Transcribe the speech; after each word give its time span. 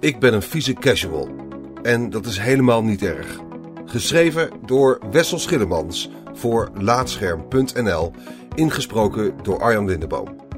Ik 0.00 0.18
ben 0.18 0.34
een 0.34 0.42
vieze 0.42 0.72
casual. 0.72 1.28
En 1.82 2.10
dat 2.10 2.26
is 2.26 2.38
helemaal 2.38 2.82
niet 2.82 3.02
erg. 3.02 3.38
Geschreven 3.84 4.50
door 4.66 4.98
Wessel 5.10 5.38
Schillemans 5.38 6.10
voor 6.32 6.70
Laatscherm.nl. 6.74 8.12
Ingesproken 8.54 9.34
door 9.42 9.60
Arjan 9.60 9.86
Lindeboom. 9.86 10.48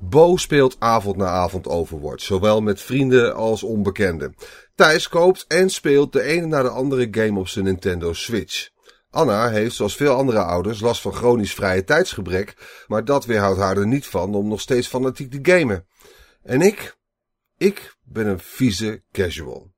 Bo 0.00 0.36
speelt 0.36 0.76
avond 0.78 1.16
na 1.16 1.26
avond 1.26 1.68
Overwatch, 1.68 2.24
zowel 2.24 2.60
met 2.60 2.80
vrienden 2.80 3.34
als 3.34 3.62
onbekenden. 3.62 4.34
Thijs 4.74 5.08
koopt 5.08 5.44
en 5.48 5.70
speelt 5.70 6.12
de 6.12 6.22
ene 6.22 6.46
na 6.46 6.62
de 6.62 6.68
andere 6.68 7.08
game 7.10 7.38
op 7.38 7.48
zijn 7.48 7.64
Nintendo 7.64 8.12
Switch. 8.12 8.68
Anna 9.10 9.48
heeft, 9.48 9.74
zoals 9.74 9.96
veel 9.96 10.14
andere 10.14 10.42
ouders, 10.42 10.80
last 10.80 11.00
van 11.00 11.14
chronisch 11.14 11.54
vrije 11.54 11.84
tijdsgebrek, 11.84 12.54
maar 12.86 13.04
dat 13.04 13.24
weerhoudt 13.24 13.58
haar 13.60 13.76
er 13.76 13.86
niet 13.86 14.06
van 14.06 14.34
om 14.34 14.48
nog 14.48 14.60
steeds 14.60 14.88
fanatiek 14.88 15.30
te 15.30 15.52
gamen. 15.52 15.86
En 16.42 16.60
ik? 16.60 16.96
Ik 17.56 17.96
ben 18.02 18.26
een 18.26 18.38
vieze 18.38 19.02
casual. 19.12 19.72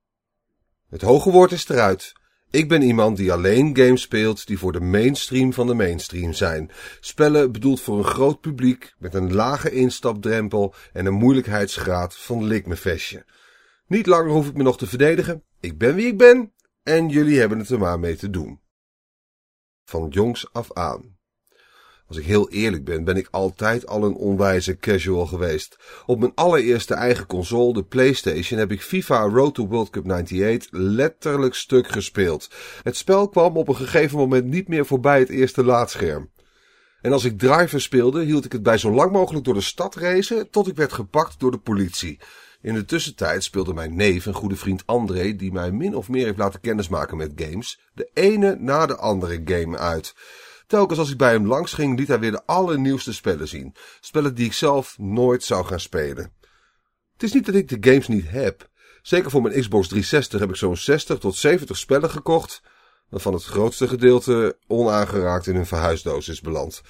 Het 0.88 1.02
hoge 1.02 1.30
woord 1.30 1.52
is 1.52 1.68
eruit. 1.68 2.12
Ik 2.50 2.68
ben 2.68 2.82
iemand 2.82 3.16
die 3.16 3.32
alleen 3.32 3.76
games 3.76 4.02
speelt 4.02 4.46
die 4.46 4.58
voor 4.58 4.72
de 4.72 4.80
mainstream 4.80 5.52
van 5.52 5.66
de 5.66 5.74
mainstream 5.74 6.32
zijn. 6.32 6.70
Spellen 7.00 7.52
bedoeld 7.52 7.80
voor 7.80 7.98
een 7.98 8.04
groot 8.04 8.40
publiek 8.40 8.94
met 8.98 9.14
een 9.14 9.34
lage 9.34 9.70
instapdrempel 9.70 10.74
en 10.92 11.06
een 11.06 11.14
moeilijkheidsgraad 11.14 12.16
van 12.16 12.44
likmevestje. 12.44 13.24
Niet 13.86 14.06
langer 14.06 14.30
hoef 14.30 14.48
ik 14.48 14.54
me 14.54 14.62
nog 14.62 14.78
te 14.78 14.86
verdedigen. 14.86 15.44
Ik 15.60 15.78
ben 15.78 15.94
wie 15.94 16.06
ik 16.06 16.18
ben 16.18 16.52
en 16.82 17.08
jullie 17.08 17.38
hebben 17.38 17.58
het 17.58 17.70
er 17.70 17.78
maar 17.78 18.00
mee 18.00 18.16
te 18.16 18.30
doen. 18.30 18.60
Van 19.84 20.08
jongs 20.08 20.52
af 20.52 20.72
aan. 20.72 21.18
Als 22.14 22.22
ik 22.22 22.28
heel 22.28 22.50
eerlijk 22.50 22.84
ben, 22.84 23.04
ben 23.04 23.16
ik 23.16 23.28
altijd 23.30 23.86
al 23.86 24.04
een 24.04 24.14
onwijze 24.14 24.76
casual 24.78 25.26
geweest. 25.26 25.76
Op 26.06 26.18
mijn 26.18 26.32
allereerste 26.34 26.94
eigen 26.94 27.26
console, 27.26 27.72
de 27.72 27.84
PlayStation, 27.84 28.58
heb 28.58 28.72
ik 28.72 28.82
FIFA 28.82 29.22
Road 29.22 29.54
to 29.54 29.66
World 29.66 29.90
Cup 29.90 30.10
98 30.10 30.68
letterlijk 30.72 31.54
stuk 31.54 31.88
gespeeld. 31.88 32.50
Het 32.82 32.96
spel 32.96 33.28
kwam 33.28 33.56
op 33.56 33.68
een 33.68 33.76
gegeven 33.76 34.18
moment 34.18 34.46
niet 34.46 34.68
meer 34.68 34.86
voorbij 34.86 35.18
het 35.18 35.28
eerste 35.28 35.64
laadscherm. 35.64 36.30
En 37.00 37.12
als 37.12 37.24
ik 37.24 37.38
driver 37.38 37.80
speelde, 37.80 38.22
hield 38.22 38.44
ik 38.44 38.52
het 38.52 38.62
bij 38.62 38.78
zo 38.78 38.90
lang 38.90 39.12
mogelijk 39.12 39.44
door 39.44 39.54
de 39.54 39.60
stad 39.60 39.94
racen 39.94 40.50
tot 40.50 40.68
ik 40.68 40.76
werd 40.76 40.92
gepakt 40.92 41.40
door 41.40 41.50
de 41.50 41.58
politie. 41.58 42.18
In 42.60 42.74
de 42.74 42.84
tussentijd 42.84 43.44
speelde 43.44 43.74
mijn 43.74 43.96
neef 43.96 44.26
en 44.26 44.34
goede 44.34 44.56
vriend 44.56 44.82
André, 44.86 45.36
die 45.36 45.52
mij 45.52 45.72
min 45.72 45.96
of 45.96 46.08
meer 46.08 46.24
heeft 46.24 46.38
laten 46.38 46.60
kennismaken 46.60 47.16
met 47.16 47.32
games, 47.36 47.80
de 47.94 48.10
ene 48.12 48.56
na 48.58 48.86
de 48.86 48.96
andere 48.96 49.40
game 49.44 49.78
uit. 49.78 50.14
Telkens 50.66 50.98
als 50.98 51.10
ik 51.10 51.16
bij 51.16 51.32
hem 51.32 51.46
langs 51.46 51.72
ging, 51.72 51.98
liet 51.98 52.08
hij 52.08 52.18
weer 52.20 52.30
de 52.30 52.46
allernieuwste 52.46 53.12
spellen 53.12 53.48
zien. 53.48 53.74
Spellen 54.00 54.34
die 54.34 54.46
ik 54.46 54.52
zelf 54.52 54.98
nooit 54.98 55.42
zou 55.42 55.64
gaan 55.64 55.80
spelen. 55.80 56.32
Het 57.12 57.22
is 57.22 57.32
niet 57.32 57.46
dat 57.46 57.54
ik 57.54 57.68
de 57.68 57.90
games 57.90 58.08
niet 58.08 58.28
heb. 58.28 58.68
Zeker 59.02 59.30
voor 59.30 59.42
mijn 59.42 59.60
Xbox 59.60 59.88
360 59.88 60.40
heb 60.40 60.48
ik 60.48 60.56
zo'n 60.56 60.76
60 60.76 61.18
tot 61.18 61.36
70 61.36 61.76
spellen 61.76 62.10
gekocht, 62.10 62.62
waarvan 63.08 63.32
het 63.32 63.44
grootste 63.44 63.88
gedeelte 63.88 64.58
onaangeraakt 64.66 65.46
in 65.46 65.54
hun 65.54 65.66
verhuisdoos 65.66 66.28
is 66.28 66.40
beland. 66.40 66.82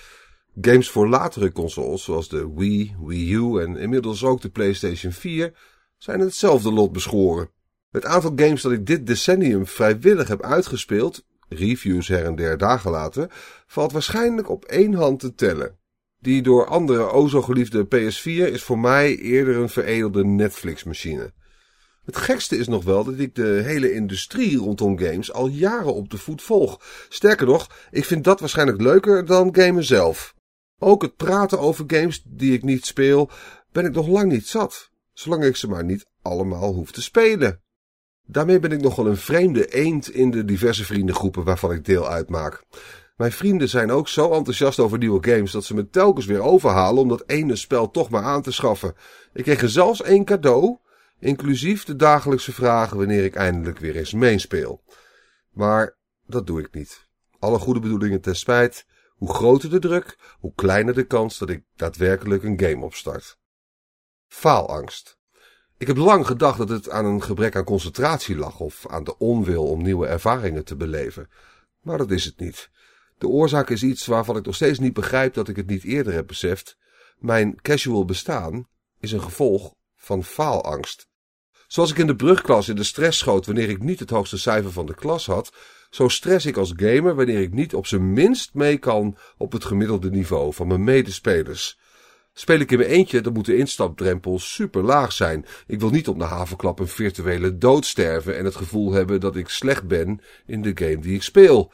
Games 0.60 0.90
voor 0.90 1.08
latere 1.08 1.52
consoles, 1.52 2.04
zoals 2.04 2.28
de 2.28 2.52
Wii, 2.54 2.96
Wii 3.00 3.34
U 3.34 3.60
en 3.60 3.76
inmiddels 3.76 4.24
ook 4.24 4.40
de 4.40 4.50
PlayStation 4.50 5.12
4, 5.12 5.52
zijn 5.98 6.20
hetzelfde 6.20 6.72
lot 6.72 6.92
beschoren. 6.92 7.50
Het 7.90 8.04
aantal 8.04 8.32
games 8.36 8.62
dat 8.62 8.72
ik 8.72 8.86
dit 8.86 9.06
decennium 9.06 9.66
vrijwillig 9.66 10.28
heb 10.28 10.42
uitgespeeld 10.42 11.24
reviews 11.48 12.08
her 12.08 12.24
en 12.24 12.34
der 12.34 12.58
dagen 12.58 12.90
later, 12.90 13.30
valt 13.66 13.92
waarschijnlijk 13.92 14.50
op 14.50 14.64
één 14.64 14.94
hand 14.94 15.20
te 15.20 15.34
tellen. 15.34 15.78
Die 16.18 16.42
door 16.42 16.66
anderen 16.66 17.12
o 17.12 17.28
zo 17.28 17.42
geliefde 17.42 17.84
PS4 17.84 18.52
is 18.52 18.62
voor 18.62 18.78
mij 18.78 19.16
eerder 19.16 19.56
een 19.56 19.68
veredelde 19.68 20.24
Netflix-machine. 20.24 21.32
Het 22.04 22.16
gekste 22.16 22.56
is 22.56 22.68
nog 22.68 22.84
wel 22.84 23.04
dat 23.04 23.18
ik 23.18 23.34
de 23.34 23.60
hele 23.64 23.92
industrie 23.92 24.56
rondom 24.56 24.98
games 24.98 25.32
al 25.32 25.46
jaren 25.46 25.94
op 25.94 26.10
de 26.10 26.18
voet 26.18 26.42
volg. 26.42 26.80
Sterker 27.08 27.46
nog, 27.46 27.86
ik 27.90 28.04
vind 28.04 28.24
dat 28.24 28.40
waarschijnlijk 28.40 28.80
leuker 28.80 29.26
dan 29.26 29.54
gamen 29.54 29.84
zelf. 29.84 30.34
Ook 30.78 31.02
het 31.02 31.16
praten 31.16 31.58
over 31.58 31.84
games 31.86 32.22
die 32.26 32.52
ik 32.52 32.62
niet 32.62 32.86
speel, 32.86 33.30
ben 33.72 33.84
ik 33.84 33.92
nog 33.92 34.06
lang 34.06 34.32
niet 34.32 34.46
zat. 34.46 34.90
Zolang 35.12 35.44
ik 35.44 35.56
ze 35.56 35.68
maar 35.68 35.84
niet 35.84 36.06
allemaal 36.22 36.72
hoef 36.72 36.92
te 36.92 37.02
spelen. 37.02 37.63
Daarmee 38.26 38.58
ben 38.58 38.72
ik 38.72 38.80
nogal 38.80 39.06
een 39.06 39.16
vreemde 39.16 39.74
eend 39.74 40.10
in 40.10 40.30
de 40.30 40.44
diverse 40.44 40.84
vriendengroepen 40.84 41.44
waarvan 41.44 41.72
ik 41.72 41.84
deel 41.84 42.08
uitmaak. 42.08 42.64
Mijn 43.16 43.32
vrienden 43.32 43.68
zijn 43.68 43.90
ook 43.90 44.08
zo 44.08 44.32
enthousiast 44.32 44.78
over 44.78 44.98
nieuwe 44.98 45.30
games 45.30 45.52
dat 45.52 45.64
ze 45.64 45.74
me 45.74 45.88
telkens 45.88 46.26
weer 46.26 46.40
overhalen 46.40 47.02
om 47.02 47.08
dat 47.08 47.24
ene 47.26 47.56
spel 47.56 47.90
toch 47.90 48.10
maar 48.10 48.22
aan 48.22 48.42
te 48.42 48.52
schaffen. 48.52 48.94
Ik 49.32 49.44
kreeg 49.44 49.62
er 49.62 49.70
zelfs 49.70 50.02
één 50.02 50.24
cadeau, 50.24 50.78
inclusief 51.18 51.84
de 51.84 51.96
dagelijkse 51.96 52.52
vragen 52.52 52.96
wanneer 52.96 53.24
ik 53.24 53.34
eindelijk 53.34 53.78
weer 53.78 53.96
eens 53.96 54.12
meespeel. 54.12 54.82
Maar 55.52 55.96
dat 56.26 56.46
doe 56.46 56.60
ik 56.60 56.74
niet. 56.74 57.08
Alle 57.38 57.58
goede 57.58 57.80
bedoelingen 57.80 58.20
ten 58.20 58.36
spijt. 58.36 58.86
Hoe 59.14 59.34
groter 59.34 59.70
de 59.70 59.78
druk, 59.78 60.18
hoe 60.38 60.52
kleiner 60.54 60.94
de 60.94 61.04
kans 61.06 61.38
dat 61.38 61.48
ik 61.48 61.64
daadwerkelijk 61.76 62.42
een 62.42 62.60
game 62.60 62.84
opstart. 62.84 63.38
Faalangst. 64.26 65.18
Ik 65.78 65.86
heb 65.86 65.96
lang 65.96 66.26
gedacht 66.26 66.58
dat 66.58 66.68
het 66.68 66.90
aan 66.90 67.04
een 67.04 67.22
gebrek 67.22 67.56
aan 67.56 67.64
concentratie 67.64 68.36
lag 68.36 68.60
of 68.60 68.86
aan 68.88 69.04
de 69.04 69.18
onwil 69.18 69.66
om 69.66 69.82
nieuwe 69.82 70.06
ervaringen 70.06 70.64
te 70.64 70.76
beleven. 70.76 71.30
Maar 71.80 71.98
dat 71.98 72.10
is 72.10 72.24
het 72.24 72.38
niet. 72.38 72.70
De 73.18 73.28
oorzaak 73.28 73.70
is 73.70 73.82
iets 73.82 74.06
waarvan 74.06 74.36
ik 74.36 74.44
nog 74.44 74.54
steeds 74.54 74.78
niet 74.78 74.92
begrijp 74.92 75.34
dat 75.34 75.48
ik 75.48 75.56
het 75.56 75.66
niet 75.66 75.84
eerder 75.84 76.12
heb 76.12 76.26
beseft. 76.26 76.76
Mijn 77.18 77.60
casual 77.60 78.04
bestaan 78.04 78.68
is 79.00 79.12
een 79.12 79.22
gevolg 79.22 79.74
van 79.96 80.24
faalangst. 80.24 81.06
Zoals 81.66 81.90
ik 81.90 81.98
in 81.98 82.06
de 82.06 82.16
brugklas 82.16 82.68
in 82.68 82.76
de 82.76 82.84
stress 82.84 83.18
schoot 83.18 83.46
wanneer 83.46 83.68
ik 83.68 83.82
niet 83.82 84.00
het 84.00 84.10
hoogste 84.10 84.38
cijfer 84.38 84.72
van 84.72 84.86
de 84.86 84.94
klas 84.94 85.26
had, 85.26 85.52
zo 85.90 86.08
stress 86.08 86.46
ik 86.46 86.56
als 86.56 86.72
gamer 86.76 87.14
wanneer 87.14 87.40
ik 87.40 87.52
niet 87.52 87.74
op 87.74 87.86
zijn 87.86 88.12
minst 88.12 88.54
mee 88.54 88.78
kan 88.78 89.16
op 89.36 89.52
het 89.52 89.64
gemiddelde 89.64 90.10
niveau 90.10 90.52
van 90.52 90.66
mijn 90.66 90.84
medespelers. 90.84 91.78
Speel 92.36 92.58
ik 92.58 92.70
in 92.70 92.78
mijn 92.78 92.90
eentje, 92.90 93.20
dan 93.20 93.32
moet 93.32 93.46
de 93.46 93.56
instapdrempel 93.56 94.38
super 94.38 94.82
laag 94.82 95.12
zijn. 95.12 95.46
Ik 95.66 95.80
wil 95.80 95.90
niet 95.90 96.08
op 96.08 96.18
de 96.18 96.24
havenklap 96.24 96.78
een 96.78 96.88
virtuele 96.88 97.58
dood 97.58 97.86
sterven 97.86 98.36
en 98.36 98.44
het 98.44 98.56
gevoel 98.56 98.92
hebben 98.92 99.20
dat 99.20 99.36
ik 99.36 99.48
slecht 99.48 99.86
ben 99.86 100.20
in 100.46 100.62
de 100.62 100.72
game 100.74 100.98
die 100.98 101.14
ik 101.14 101.22
speel. 101.22 101.72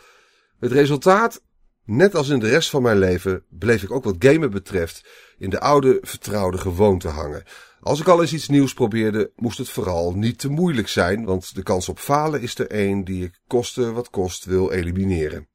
Het 0.59 0.72
resultaat? 0.72 1.43
Net 1.84 2.15
als 2.15 2.28
in 2.28 2.38
de 2.38 2.49
rest 2.49 2.70
van 2.70 2.82
mijn 2.82 2.99
leven 2.99 3.44
bleef 3.49 3.82
ik 3.82 3.91
ook 3.91 4.04
wat 4.04 4.16
gamen 4.19 4.50
betreft 4.50 5.09
in 5.38 5.50
de 5.50 5.60
oude 5.60 5.99
vertrouwde 6.03 6.59
gewoonte 6.59 7.09
hangen. 7.09 7.43
Als 7.81 8.00
ik 8.00 8.09
al 8.09 8.20
eens 8.20 8.32
iets 8.32 8.49
nieuws 8.49 8.75
probeerde, 8.75 9.32
moest 9.37 9.59
het 9.59 9.69
vooral 9.69 10.12
niet 10.15 10.38
te 10.38 10.49
moeilijk 10.49 10.88
zijn, 10.88 11.25
want 11.25 11.54
de 11.54 11.62
kans 11.62 11.88
op 11.88 11.99
falen 11.99 12.41
is 12.41 12.59
er 12.59 12.70
één 12.70 13.04
die 13.04 13.25
ik 13.25 13.41
koste 13.47 13.93
wat 13.93 14.10
kost 14.10 14.44
wil 14.44 14.70
elimineren. 14.70 15.49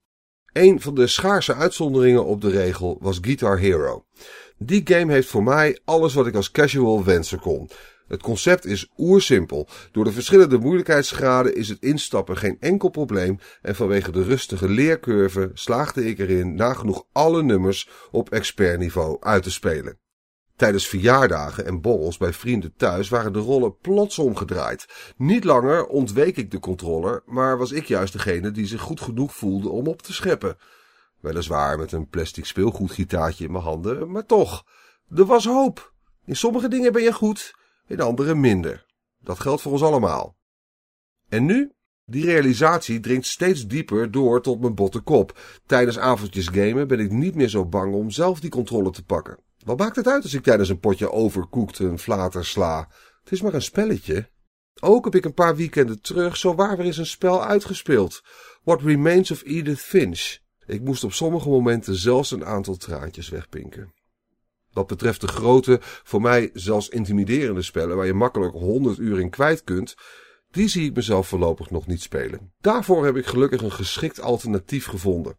Een 0.56 0.82
van 0.82 0.96
de 0.96 1.08
schaarse 1.08 1.56
uitzonderingen 1.56 2.26
op 2.26 2.42
de 2.42 2.50
regel 2.50 2.98
was 3.02 3.18
Guitar 3.22 3.58
Hero. 3.58 4.06
Die 4.58 4.82
game 4.84 5.12
heeft 5.12 5.28
voor 5.28 5.44
mij 5.44 5.80
alles 5.86 6.14
wat 6.14 6.28
ik 6.28 6.36
als 6.36 6.52
casual 6.52 7.04
wensen 7.04 7.40
kon. 7.40 7.70
Het 8.08 8.22
concept 8.22 8.66
is 8.66 8.92
oersimpel. 8.98 9.68
Door 9.92 10.04
de 10.04 10.12
verschillende 10.12 10.58
moeilijkheidsgraden 10.58 11.56
is 11.56 11.70
het 11.70 11.82
instappen 11.82 12.38
geen 12.38 12.58
enkel 12.60 12.90
probleem 12.90 13.40
en 13.62 13.76
vanwege 13.76 14.12
de 14.12 14.24
rustige 14.24 14.70
leercurve 14.70 15.52
slaagde 15.54 16.06
ik 16.06 16.20
erin 16.20 16.56
nagenoeg 16.56 17.06
alle 17.12 17.44
nummers 17.44 17.90
op 18.12 18.30
expertniveau 18.30 19.18
uit 19.20 19.44
te 19.44 19.52
spelen. 19.52 20.00
Tijdens 20.56 20.88
verjaardagen 20.88 21.66
en 21.66 21.82
borrels 21.82 22.18
bij 22.18 22.34
vrienden 22.34 22.74
thuis 22.76 23.10
waren 23.10 23.34
de 23.34 23.40
rollen 23.40 23.78
plots 23.78 24.20
omgedraaid. 24.20 25.14
Niet 25.18 25.44
langer 25.44 25.86
ontweek 25.88 26.38
ik 26.38 26.52
de 26.52 26.60
controller, 26.60 27.24
maar 27.26 27.58
was 27.58 27.72
ik 27.72 27.86
juist 27.86 28.14
degene 28.14 28.52
die 28.52 28.66
zich 28.66 28.82
goed 28.82 29.02
genoeg 29.02 29.36
voelde 29.36 29.70
om 29.70 29.88
op 29.88 30.02
te 30.02 30.14
scheppen. 30.14 30.58
Weliswaar 31.20 31.78
met 31.78 31.92
een 31.92 32.08
plastic 32.08 32.46
speelgoedgitaartje 32.46 33.46
in 33.46 33.52
mijn 33.52 33.64
handen, 33.64 34.12
maar 34.12 34.26
toch. 34.26 34.66
Er 35.16 35.26
was 35.26 35.46
hoop. 35.46 35.94
In 36.26 36.36
sommige 36.36 36.68
dingen 36.68 36.92
ben 36.92 37.04
je 37.04 37.14
goed, 37.14 37.56
in 37.88 38.02
andere 38.02 38.36
minder. 38.36 38.86
Dat 39.20 39.40
geldt 39.40 39.62
voor 39.62 39.72
ons 39.72 39.84
allemaal. 39.84 40.36
En 41.30 41.46
nu? 41.46 41.72
Die 42.06 42.26
realisatie 42.26 43.00
dringt 43.00 43.26
steeds 43.26 43.68
dieper 43.68 44.12
door 44.12 44.42
tot 44.42 44.62
mijn 44.62 44.76
botte 44.76 45.00
kop. 45.00 45.40
Tijdens 45.66 46.00
avondjes 46.00 46.48
gamen 46.48 46.88
ben 46.88 47.00
ik 47.00 47.12
niet 47.12 47.36
meer 47.36 47.50
zo 47.50 47.66
bang 47.66 47.94
om 47.94 48.10
zelf 48.10 48.40
die 48.40 48.50
controle 48.50 48.92
te 48.92 49.04
pakken. 49.04 49.45
Wat 49.66 49.78
maakt 49.78 49.96
het 49.96 50.08
uit 50.08 50.24
als 50.24 50.34
ik 50.34 50.44
tijdens 50.44 50.70
een 50.70 50.80
potje 50.80 51.12
overkoekt 51.12 51.80
een 51.80 52.00
flater 52.00 52.46
sla? 52.46 52.90
Het 53.24 53.32
is 53.32 53.42
maar 53.42 53.54
een 53.54 53.62
spelletje. 53.62 54.30
Ook 54.82 55.06
heb 55.06 55.16
ik 55.16 55.26
een 55.26 55.34
paar 55.34 55.56
weekenden 55.56 56.02
terug 56.02 56.38
zo 56.38 56.56
waar 56.56 56.78
weer 56.78 56.86
eens 56.86 56.98
een 56.98 57.06
spel 57.06 57.46
uitgespeeld. 57.46 58.22
What 58.64 58.82
Remains 58.82 59.32
of 59.32 59.44
Edith 59.44 59.80
Finch. 59.80 60.38
Ik 60.66 60.82
moest 60.82 61.04
op 61.04 61.14
sommige 61.14 61.50
momenten 61.50 61.96
zelfs 61.96 62.32
een 62.32 62.46
aantal 62.46 62.76
traantjes 62.76 63.30
wegpinken. 63.30 63.94
Wat 64.72 64.88
betreft 64.88 65.22
de 65.22 65.28
grote, 65.28 65.78
voor 65.82 66.22
mij 66.22 66.50
zelfs 66.54 66.90
intimiderende 66.90 67.62
spellen 67.62 67.96
waar 67.96 68.06
je 68.06 68.14
makkelijk 68.14 68.54
100 68.54 68.98
uur 68.98 69.20
in 69.20 69.30
kwijt 69.30 69.64
kunt, 69.64 69.96
die 70.52 70.68
zie 70.68 70.86
ik 70.86 70.96
mezelf 70.96 71.28
voorlopig 71.28 71.70
nog 71.70 71.88
niet 71.88 72.02
spelen. 72.02 72.54
Daarvoor 72.62 73.06
heb 73.06 73.16
ik 73.16 73.26
gelukkig 73.26 73.62
een 73.62 73.72
geschikt 73.72 74.22
alternatief 74.22 74.86
gevonden. 74.86 75.38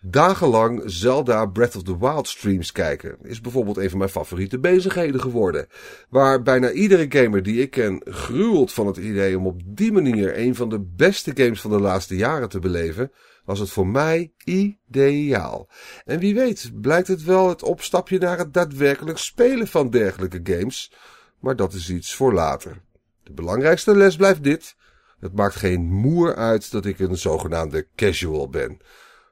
Dagenlang 0.00 0.82
Zelda 0.84 1.46
Breath 1.46 1.76
of 1.76 1.82
the 1.82 1.98
Wild 1.98 2.28
streams 2.28 2.72
kijken 2.72 3.16
is 3.22 3.40
bijvoorbeeld 3.40 3.76
een 3.76 3.88
van 3.88 3.98
mijn 3.98 4.10
favoriete 4.10 4.58
bezigheden 4.58 5.20
geworden. 5.20 5.66
Waar 6.08 6.42
bijna 6.42 6.70
iedere 6.70 7.06
gamer 7.08 7.42
die 7.42 7.60
ik 7.60 7.70
ken 7.70 8.02
gruwelt 8.04 8.72
van 8.72 8.86
het 8.86 8.96
idee 8.96 9.38
om 9.38 9.46
op 9.46 9.60
die 9.64 9.92
manier 9.92 10.38
een 10.38 10.54
van 10.54 10.68
de 10.68 10.80
beste 10.80 11.32
games 11.34 11.60
van 11.60 11.70
de 11.70 11.80
laatste 11.80 12.16
jaren 12.16 12.48
te 12.48 12.58
beleven, 12.58 13.12
was 13.44 13.58
het 13.58 13.70
voor 13.70 13.86
mij 13.86 14.32
ideaal. 14.44 15.68
En 16.04 16.18
wie 16.18 16.34
weet 16.34 16.70
blijkt 16.80 17.08
het 17.08 17.24
wel 17.24 17.48
het 17.48 17.62
opstapje 17.62 18.18
naar 18.18 18.38
het 18.38 18.54
daadwerkelijk 18.54 19.18
spelen 19.18 19.66
van 19.66 19.90
dergelijke 19.90 20.40
games, 20.42 20.92
maar 21.40 21.56
dat 21.56 21.72
is 21.72 21.90
iets 21.90 22.14
voor 22.14 22.32
later. 22.32 22.82
De 23.22 23.32
belangrijkste 23.32 23.96
les 23.96 24.16
blijft 24.16 24.42
dit. 24.42 24.76
Het 25.20 25.32
maakt 25.32 25.54
geen 25.54 25.82
moer 25.82 26.34
uit 26.34 26.70
dat 26.70 26.84
ik 26.84 26.98
een 26.98 27.16
zogenaamde 27.16 27.86
casual 27.94 28.48
ben. 28.48 28.80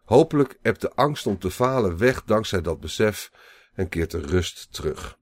Hopelijk 0.04 0.58
hebt 0.62 0.80
de 0.80 0.94
angst 0.94 1.26
om 1.26 1.38
te 1.38 1.50
falen 1.50 1.98
weg 1.98 2.24
dankzij 2.24 2.60
dat 2.60 2.80
besef 2.80 3.30
en 3.74 3.88
keert 3.88 4.10
de 4.10 4.20
rust 4.20 4.72
terug. 4.72 5.18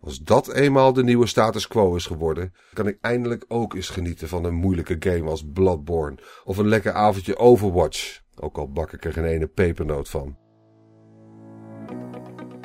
Als 0.00 0.18
dat 0.18 0.52
eenmaal 0.52 0.92
de 0.92 1.02
nieuwe 1.02 1.26
status 1.26 1.68
quo 1.68 1.94
is 1.94 2.06
geworden, 2.06 2.54
kan 2.72 2.86
ik 2.86 2.98
eindelijk 3.00 3.44
ook 3.48 3.74
eens 3.74 3.88
genieten 3.88 4.28
van 4.28 4.44
een 4.44 4.54
moeilijke 4.54 4.96
game 4.98 5.30
als 5.30 5.44
Bloodborne 5.52 6.18
of 6.44 6.58
een 6.58 6.68
lekker 6.68 6.92
avondje 6.92 7.36
Overwatch, 7.36 8.20
ook 8.36 8.56
al 8.56 8.72
bak 8.72 8.92
ik 8.92 9.04
er 9.04 9.12
geen 9.12 9.24
ene 9.24 9.46
pepernoot 9.46 10.08
van. 10.08 10.36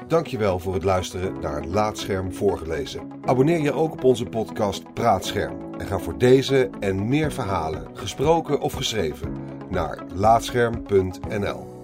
Dankjewel 0.07 0.59
voor 0.59 0.73
het 0.73 0.83
luisteren 0.83 1.39
naar 1.39 1.65
Laatscherm 1.65 2.33
voorgelezen. 2.33 3.11
Abonneer 3.25 3.59
je 3.59 3.73
ook 3.73 3.91
op 3.91 4.03
onze 4.03 4.25
podcast 4.25 4.93
Praatscherm 4.93 5.73
en 5.73 5.87
ga 5.87 5.99
voor 5.99 6.17
deze 6.17 6.69
en 6.79 7.07
meer 7.07 7.31
verhalen, 7.31 7.97
gesproken 7.97 8.59
of 8.59 8.73
geschreven, 8.73 9.48
naar 9.69 9.97
laatscherm.nl. 10.13 11.78